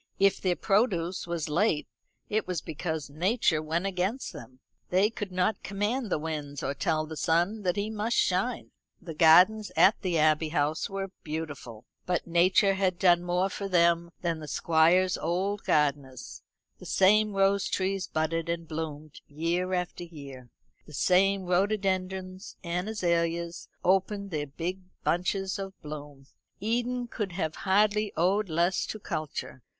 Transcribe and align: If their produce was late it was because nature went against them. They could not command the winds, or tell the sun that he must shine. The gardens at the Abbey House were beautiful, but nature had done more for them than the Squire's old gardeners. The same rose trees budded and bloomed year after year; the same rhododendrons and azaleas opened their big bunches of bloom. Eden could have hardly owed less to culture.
If 0.17 0.41
their 0.41 0.55
produce 0.55 1.27
was 1.27 1.47
late 1.47 1.87
it 2.27 2.47
was 2.47 2.59
because 2.59 3.07
nature 3.11 3.61
went 3.61 3.85
against 3.85 4.33
them. 4.33 4.59
They 4.89 5.11
could 5.11 5.31
not 5.31 5.61
command 5.61 6.09
the 6.09 6.17
winds, 6.17 6.63
or 6.63 6.73
tell 6.73 7.05
the 7.05 7.15
sun 7.15 7.61
that 7.61 7.75
he 7.75 7.91
must 7.91 8.17
shine. 8.17 8.71
The 8.99 9.13
gardens 9.13 9.71
at 9.75 10.01
the 10.01 10.17
Abbey 10.17 10.49
House 10.49 10.89
were 10.89 11.11
beautiful, 11.21 11.85
but 12.07 12.25
nature 12.25 12.73
had 12.73 12.97
done 12.97 13.21
more 13.21 13.47
for 13.47 13.67
them 13.69 14.09
than 14.23 14.39
the 14.39 14.47
Squire's 14.47 15.19
old 15.19 15.65
gardeners. 15.65 16.41
The 16.79 16.87
same 16.87 17.33
rose 17.33 17.67
trees 17.67 18.07
budded 18.07 18.49
and 18.49 18.67
bloomed 18.67 19.21
year 19.27 19.71
after 19.75 20.03
year; 20.03 20.49
the 20.87 20.93
same 20.95 21.43
rhododendrons 21.43 22.55
and 22.63 22.89
azaleas 22.89 23.67
opened 23.85 24.31
their 24.31 24.47
big 24.47 24.79
bunches 25.03 25.59
of 25.59 25.79
bloom. 25.83 26.25
Eden 26.59 27.05
could 27.05 27.33
have 27.33 27.57
hardly 27.67 28.11
owed 28.17 28.49
less 28.49 28.87
to 28.87 28.97
culture. 28.99 29.61